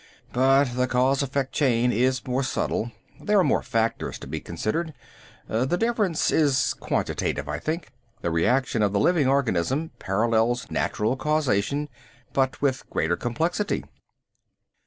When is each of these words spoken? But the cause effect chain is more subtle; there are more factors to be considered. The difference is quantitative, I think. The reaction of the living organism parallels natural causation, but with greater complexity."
But 0.33 0.75
the 0.75 0.87
cause 0.87 1.21
effect 1.21 1.53
chain 1.53 1.91
is 1.91 2.25
more 2.25 2.41
subtle; 2.41 2.91
there 3.21 3.37
are 3.37 3.43
more 3.43 3.61
factors 3.61 4.17
to 4.17 4.25
be 4.27 4.39
considered. 4.39 4.95
The 5.47 5.77
difference 5.77 6.31
is 6.31 6.73
quantitative, 6.73 7.47
I 7.47 7.59
think. 7.59 7.91
The 8.21 8.31
reaction 8.31 8.81
of 8.81 8.93
the 8.93 8.99
living 8.99 9.27
organism 9.27 9.91
parallels 9.99 10.71
natural 10.71 11.15
causation, 11.17 11.87
but 12.33 12.63
with 12.63 12.89
greater 12.89 13.15
complexity." 13.15 13.83